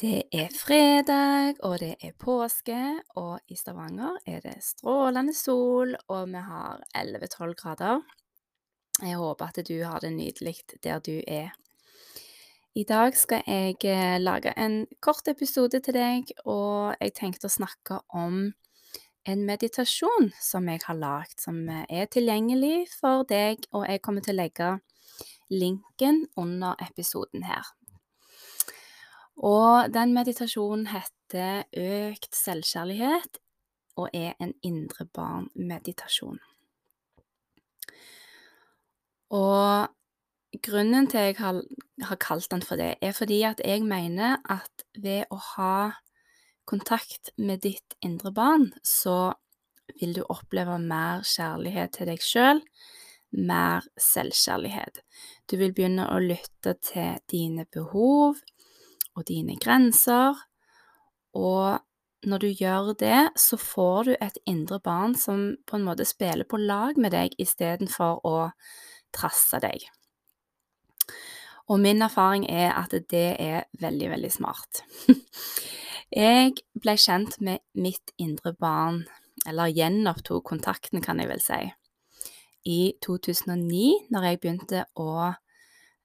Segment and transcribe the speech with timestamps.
[0.00, 2.78] Det er fredag, og det er påske,
[3.20, 8.00] og i Stavanger er det strålende sol, og vi har 11-12 grader.
[9.02, 10.54] Jeg håper at du har det nydelig
[10.84, 11.50] der du er.
[12.74, 17.52] I dag skal jeg eh, lage en kort episode til deg, og jeg tenkte å
[17.58, 18.54] snakke om
[19.28, 24.38] en meditasjon som jeg har lagd, som er tilgjengelig for deg, og jeg kommer til
[24.38, 24.70] å legge
[25.52, 27.68] linken under episoden her.
[29.40, 33.40] Og den meditasjonen heter Økt selvkjærlighet
[34.00, 36.40] og er en indre barn-meditasjon.
[39.30, 39.88] Og
[40.66, 41.62] grunnen til jeg har,
[42.20, 45.74] kalt den for det, er fordi at jeg mener at ved å ha
[46.68, 49.32] kontakt med ditt indre barn, så
[50.00, 52.60] vil du oppleve mer kjærlighet til deg sjøl,
[53.30, 55.00] mer selvkjærlighet.
[55.50, 58.38] Du vil begynne å lytte til dine behov,
[59.16, 60.38] og dine grenser.
[61.36, 61.80] Og
[62.26, 66.44] når du gjør det, så får du et indre barn som på en måte spiller
[66.48, 68.36] på lag med deg istedenfor å
[69.14, 69.86] trasse deg.
[71.70, 74.82] Og min erfaring er at det er veldig, veldig smart.
[76.10, 79.04] Jeg ble kjent med mitt indre barn,
[79.46, 81.60] eller gjenopptok kontakten, kan jeg vel si,
[82.66, 85.30] i 2009, når jeg begynte å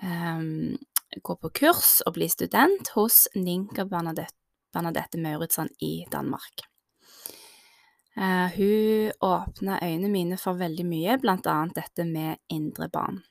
[0.00, 0.78] um,
[1.22, 4.36] gå på kurs og bli student hos Ninka Bernadette,
[4.72, 6.66] Bernadette Mauritzson i Danmark.
[8.16, 11.58] Uh, hun åpna øynene mine for veldig mye, bl.a.
[11.74, 13.22] dette med indre barn.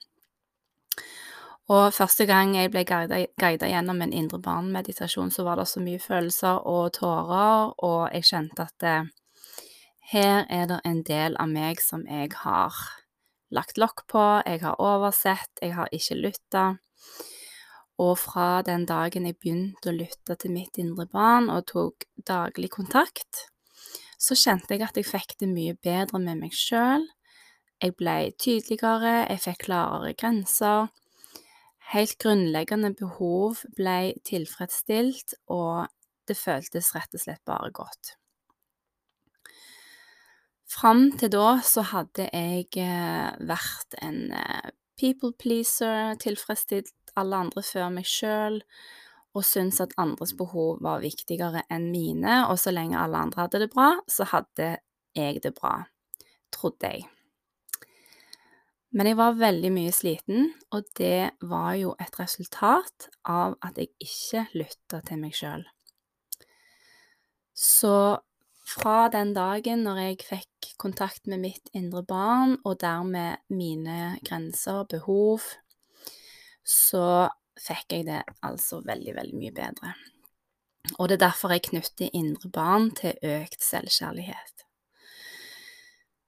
[1.70, 6.00] Og første gang jeg ble guida gjennom en indre barn-meditasjon, så var det så mye
[6.02, 8.96] følelser og tårer, og jeg kjente at det,
[10.10, 12.74] her er det en del av meg som jeg har
[13.54, 16.64] lagt lokk på, jeg har oversett, jeg har ikke lytta.
[18.00, 22.70] Og fra den dagen jeg begynte å lytte til mitt indre barn og tok daglig
[22.72, 23.46] kontakt,
[24.20, 27.04] så kjente jeg at jeg fikk det mye bedre med meg sjøl.
[27.80, 30.88] Jeg ble tydeligere, jeg fikk klarere grenser.
[31.92, 35.88] Helt grunnleggende behov ble tilfredsstilt, og
[36.28, 38.14] det føltes rett og slett bare godt.
[40.70, 47.62] Fram til da så hadde jeg eh, vært en eh, people pleaser, tilfredsstilt alle andre
[47.64, 48.60] før meg sjøl,
[49.34, 53.62] og syntes at andres behov var viktigere enn mine, og så lenge alle andre hadde
[53.62, 54.76] det bra, så hadde
[55.16, 55.76] jeg det bra,
[56.54, 57.06] trodde jeg.
[58.90, 63.92] Men jeg var veldig mye sliten, og det var jo et resultat av at jeg
[64.02, 65.62] ikke lytta til meg sjøl.
[67.54, 68.18] Så
[68.66, 74.82] fra den dagen når jeg fikk kontakt med mitt indre barn, og dermed mine grenser,
[74.90, 75.46] behov,
[76.64, 77.28] så
[77.60, 79.94] fikk jeg det altså veldig, veldig mye bedre.
[80.98, 84.64] Og det er derfor jeg knytter indre barn til økt selvkjærlighet.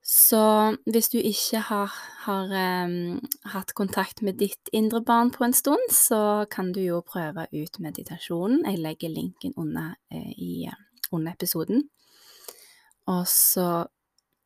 [0.02, 1.92] Så hvis du ikke har,
[2.26, 2.50] har
[2.84, 3.20] um,
[3.54, 7.78] hatt kontakt med ditt indre barn på en stund, så kan du jo prøve ut
[7.80, 8.64] meditasjonen.
[8.66, 10.68] Jeg legger linken under, uh, i,
[11.12, 11.86] under episoden.
[13.06, 13.86] Og så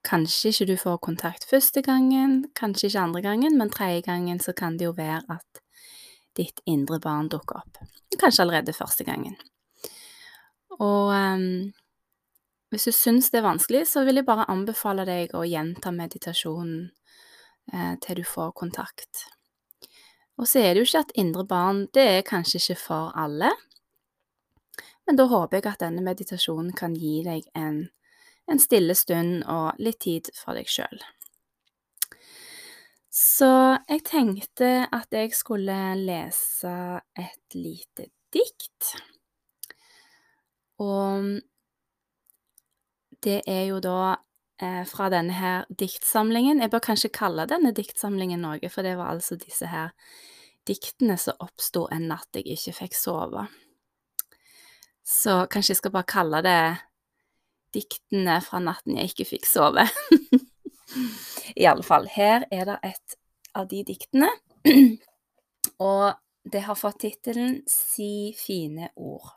[0.07, 4.53] kanskje ikke du får kontakt første gangen, kanskje ikke andre gangen, men tredje gangen så
[4.53, 5.66] kan det jo være at
[6.37, 7.81] ditt indre barn dukker opp.
[8.21, 9.37] Kanskje allerede første gangen.
[10.77, 11.73] Og um,
[12.73, 16.91] hvis du syns det er vanskelig, så vil jeg bare anbefale deg å gjenta meditasjonen
[17.73, 19.27] eh, til du får kontakt.
[20.37, 23.53] Og så er det jo ikke at indre barn det er kanskje ikke for alle,
[25.07, 27.85] men da håper jeg at denne meditasjonen kan gi deg en,
[28.51, 30.99] en stille stund og litt tid for deg sjøl.
[33.15, 33.49] Så
[33.97, 36.73] jeg tenkte at jeg skulle lese
[37.17, 38.91] et lite dikt.
[40.85, 41.39] Og
[43.25, 44.19] det er jo da
[44.61, 49.15] eh, fra denne her diktsamlingen Jeg bør kanskje kalle denne diktsamlingen noe, for det var
[49.15, 49.95] altså disse her
[50.69, 53.47] diktene som oppsto en natt jeg ikke fikk sove.
[55.07, 56.61] Så kanskje jeg skal bare kalle det
[57.73, 59.87] diktene fra natten jeg ikke fikk sove.
[61.61, 63.23] I alle fall, her er det et
[63.57, 64.29] av de diktene,
[65.91, 66.15] og
[66.47, 69.33] det har fått tittelen Si fine ord.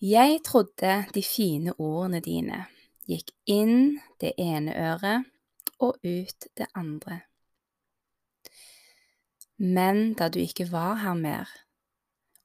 [0.00, 2.62] Jeg trodde de fine ordene dine
[3.10, 5.28] gikk inn det ene øret
[5.80, 7.20] og ut det andre.
[9.60, 11.50] Men da du ikke var her mer,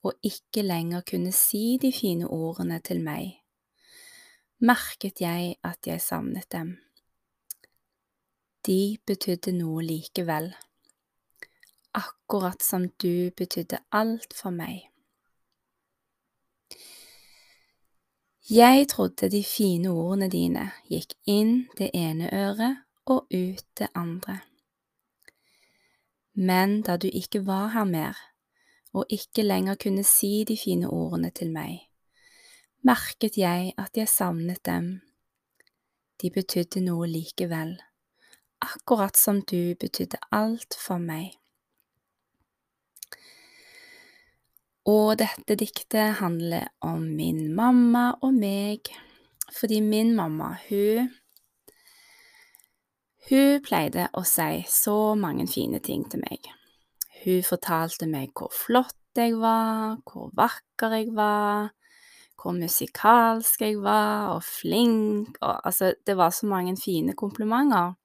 [0.04, 3.40] og ikke lenger kunne si de fine ordene til meg,
[4.60, 6.76] merket jeg at jeg savnet dem.
[8.66, 10.48] De betydde noe likevel,
[11.94, 14.88] akkurat som du betydde alt for meg.
[18.50, 24.40] Jeg trodde de fine ordene dine gikk inn det ene øret og ut det andre.
[26.34, 28.18] Men da du ikke var her mer,
[28.94, 31.86] og ikke lenger kunne si de fine ordene til meg,
[32.82, 35.02] merket jeg at jeg savnet dem.
[36.22, 37.78] De betydde noe likevel,
[38.66, 41.36] akkurat som du betydde alt for meg.
[44.86, 48.92] Og dette diktet handler om min mamma og meg,
[49.54, 51.14] fordi min mamma, hun
[53.26, 56.46] Hun pleide å si så mange fine ting til meg.
[57.24, 61.72] Hun fortalte meg hvor flott jeg var, hvor vakker jeg var,
[62.38, 67.96] hvor musikalsk jeg var, og flink, og altså, det var så mange fine komplimenter.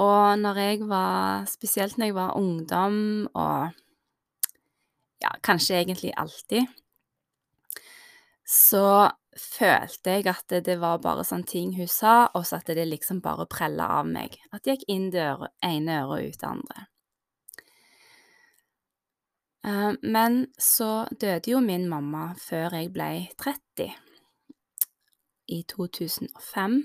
[0.00, 2.96] Og når jeg var Spesielt når jeg var ungdom
[3.34, 3.70] og
[5.22, 6.66] ja, kanskje egentlig alltid,
[8.44, 12.84] så følte jeg at det, var bare sånne ting hun sa, og så at det
[12.88, 14.36] liksom bare prella av meg.
[14.52, 15.24] At det gikk inn det
[15.64, 16.84] ene øret og ut det andre.
[19.64, 23.94] Eh, men så døde jo min mamma før jeg ble 30,
[25.54, 26.78] i 2005.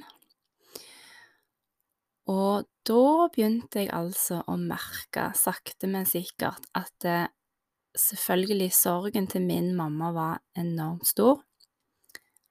[2.29, 7.27] Og da begynte jeg altså å merke, sakte, men sikkert, at eh,
[7.97, 11.43] selvfølgelig sorgen til min mamma var enormt stor.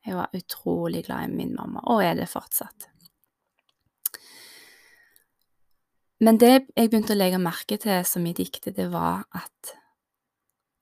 [0.06, 2.88] Jeg var utrolig glad i min mamma, og er det fortsatt.
[6.24, 9.74] Men det jeg begynte å legge merke til som i diktet, det var at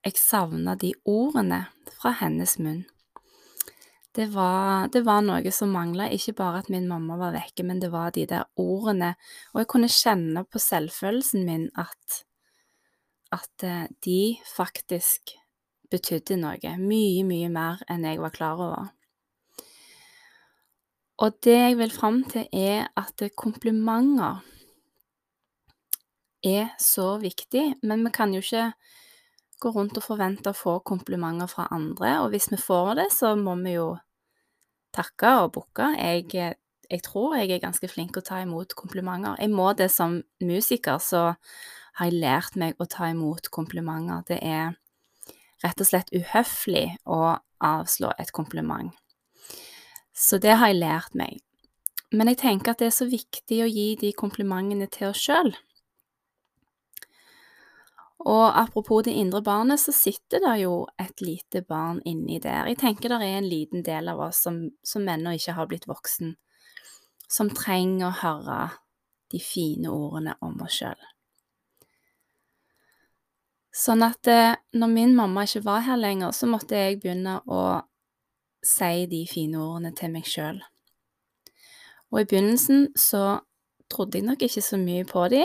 [0.07, 1.67] jeg savna de ordene
[1.99, 2.85] fra hennes munn.
[4.17, 7.83] Det var, det var noe som mangla, ikke bare at min mamma var vekke, men
[7.83, 9.13] det var de der ordene,
[9.53, 12.23] og jeg kunne kjenne på selvfølelsen min at,
[13.37, 15.35] at eh, de faktisk
[15.93, 18.89] betydde noe, mye, mye mer enn jeg var klar over.
[21.21, 24.41] Og det jeg vil fram til, er at komplimenter
[26.45, 28.71] er så viktig, men vi kan jo ikke
[29.61, 33.37] gå rundt og forvente å få komplimenter fra andre, og hvis vi får det, så
[33.37, 33.95] må vi jo
[34.97, 35.89] takke og booke.
[35.99, 36.27] Jeg,
[36.91, 39.39] jeg, tror jeg er ganske flink til å ta imot komplimenter.
[39.41, 41.37] Jeg må det som musiker, så
[41.97, 44.25] har jeg lært meg å ta imot komplimenter.
[44.29, 44.77] Det er
[45.65, 48.93] rett og slett uhøflig å avslå et kompliment.
[50.17, 51.41] Så det har jeg lært meg.
[52.15, 55.53] Men jeg tenker at det er så viktig å gi de komplimentene til oss sjøl.
[58.25, 62.67] Og apropos det indre barnet, så sitter det jo et lite barn inni der.
[62.71, 65.89] Jeg tenker det er en liten del av oss som, som ennå ikke har blitt
[65.89, 66.33] voksen,
[67.29, 68.61] som trenger å høre
[69.33, 71.05] de fine ordene om oss sjøl.
[73.77, 77.83] Sånn at eh, når min mamma ikke var her lenger, så måtte jeg begynne å
[78.65, 80.63] si de fine ordene til meg sjøl.
[82.15, 83.43] Og i begynnelsen så
[83.93, 85.43] trodde jeg nok ikke så mye på de,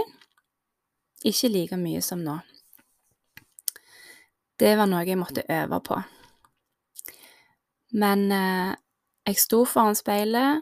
[1.27, 2.39] ikke like mye som nå.
[4.61, 5.97] Det var noe jeg måtte øve på.
[7.97, 8.75] Men eh,
[9.25, 10.61] jeg sto foran speilet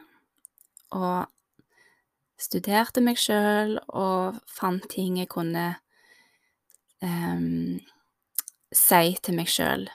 [0.95, 1.27] og
[2.39, 5.67] studerte meg sjøl og fant ting jeg kunne
[7.03, 7.43] eh,
[8.71, 9.89] si til meg sjøl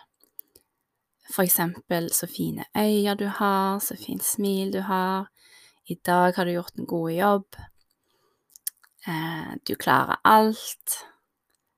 [1.34, 5.28] for eksempel så fine øyne du har, så fint smil du har,
[5.86, 7.56] i dag har du gjort en god jobb,
[9.06, 11.04] eh, du klarer alt.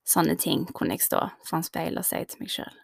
[0.07, 2.77] Sånne ting kunne jeg stå foran speilet og si til meg sjøl.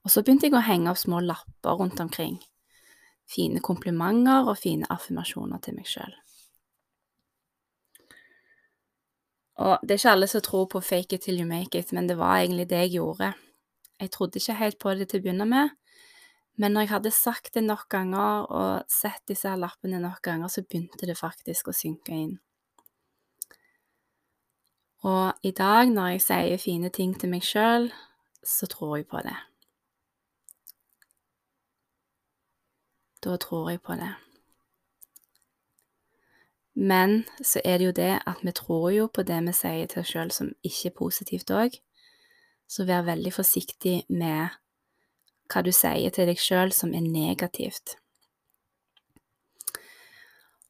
[0.00, 2.38] Og så begynte jeg å henge opp små lapper rundt omkring.
[3.28, 6.14] Fine komplimenter og fine affirmasjoner til meg sjøl.
[9.60, 12.08] Og det er ikke alle som tror på fake it till you make it, men
[12.08, 13.34] det var egentlig det jeg gjorde.
[14.00, 15.74] Jeg trodde ikke helt på det til å begynne med,
[16.56, 20.64] men når jeg hadde sagt det nok ganger og sett disse lappene nok ganger, så
[20.64, 22.38] begynte det faktisk å synke inn.
[25.02, 27.88] Og i dag, når jeg sier fine ting til meg sjøl,
[28.44, 29.36] så tror jeg på det.
[33.24, 34.14] Da tror jeg på det.
[36.74, 40.00] Men så er det jo det at vi tror jo på det vi sier til
[40.00, 41.80] oss sjøl som ikke er positivt òg.
[42.68, 44.52] Så vær veldig forsiktig med
[45.50, 47.96] hva du sier til deg sjøl som er negativt.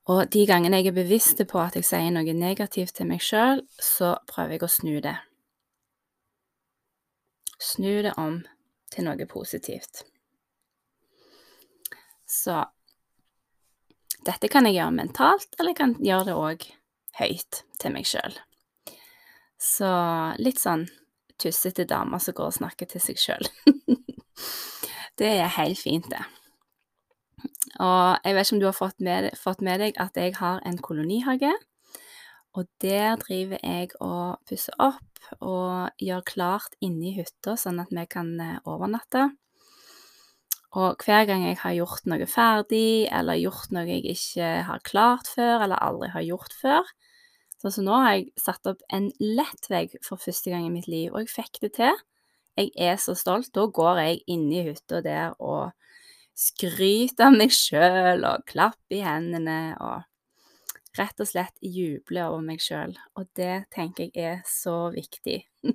[0.08, 3.60] Og de gangene jeg er bevisst på at jeg sier noe negativt til meg sjøl,
[3.76, 5.16] så prøver jeg å snu det.
[7.60, 8.40] Snu det om
[8.90, 10.04] til noe positivt.
[12.26, 12.62] Så
[14.24, 16.66] dette kan jeg gjøre mentalt, eller jeg kan gjøre det òg
[17.20, 18.36] høyt til meg sjøl.
[19.60, 19.90] Så
[20.40, 20.86] litt sånn
[21.40, 23.48] tussete dame som går og snakker til seg sjøl.
[25.20, 26.24] det er helt fint, det.
[27.80, 30.60] Og jeg vet ikke om du har fått med, fått med, deg at jeg har
[30.68, 31.52] en kolonihage.
[32.58, 35.06] Og der driver jeg og pusser opp
[35.38, 39.28] og gjør klart inni hytta, sånn at vi kan eh, overnatte.
[40.78, 45.30] Og hver gang jeg har gjort noe ferdig, eller gjort noe jeg ikke har klart
[45.30, 46.90] før, eller aldri har gjort før,
[47.60, 51.10] Sånn som nå har jeg satt opp en lettvegg for første gang i mitt liv,
[51.12, 51.98] og jeg fikk det til.
[52.56, 53.50] Jeg er så stolt.
[53.52, 55.74] Da går jeg inni hytta der og
[56.40, 60.06] skryter av meg sjøl og klapper i hendene og
[60.98, 62.94] rett og slett juble over meg sjøl.
[63.18, 65.42] Og det tenker jeg er så viktig.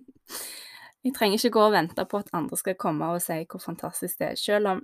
[1.05, 4.17] Jeg trenger ikke gå og vente på at andre skal komme og si hvor fantastisk
[4.17, 4.79] det er, selv om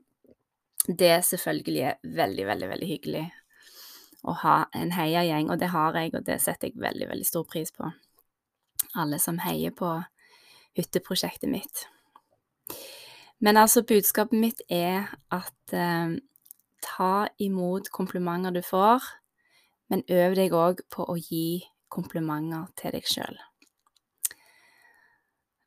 [0.85, 3.23] det selvfølgelig er veldig, veldig, veldig hyggelig
[4.21, 7.47] å ha en heiagjeng, og det har jeg, og det setter jeg veldig, veldig stor
[7.50, 7.89] pris på.
[9.01, 9.95] Alle som heier på
[10.77, 11.88] hytteprosjektet mitt.
[13.41, 16.17] Men altså, budskapet mitt er at eh,
[16.86, 19.05] ta imot komplimenter du får,
[19.89, 23.41] men øv deg òg på å gi komplimenter til deg sjøl.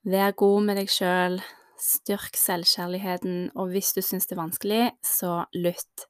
[0.05, 1.39] Vær god med deg sjøl,
[1.81, 6.07] styrk selvkjærligheten, og hvis du syns det er vanskelig, så lytt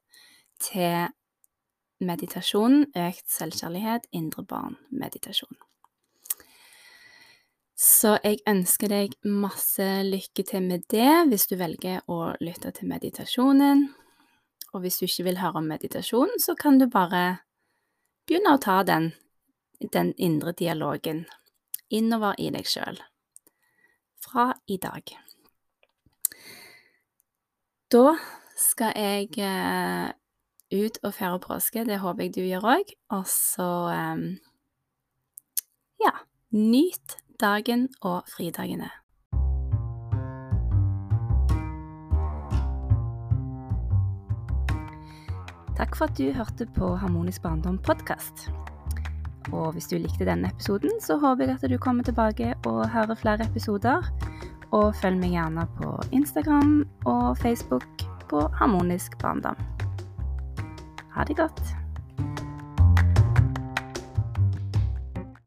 [0.61, 1.07] til
[2.05, 5.64] meditasjon, økt selvkjærlighet, indre barn-meditasjon.
[7.75, 12.87] Så jeg ønsker deg masse lykke til med det hvis du velger å lytte til
[12.87, 13.89] meditasjonen.
[14.71, 17.41] Og hvis du ikke vil høre om meditasjon, så kan du bare
[18.27, 19.11] begynne å ta den,
[19.91, 21.25] den indre dialogen
[21.91, 23.01] innover i deg sjøl
[24.23, 25.11] fra i dag.
[27.91, 28.15] Da
[28.55, 30.09] skal jeg eh,
[30.75, 31.83] ut og feire påske.
[31.85, 32.95] Det håper jeg du gjør òg.
[33.15, 34.25] Og så um,
[36.01, 36.15] ja,
[36.55, 38.89] nyt dagen og fridagene.
[45.75, 48.47] Takk for at du hørte på Harmonisk barndom podkast.
[49.51, 53.19] Og hvis du likte denne episoden, så håper jeg at du kommer tilbake og hører
[53.19, 54.07] flere episoder.
[54.71, 59.59] Og følg meg gjerne på Instagram og Facebook på Harmonisk barndom.
[61.15, 61.74] Ha det godt.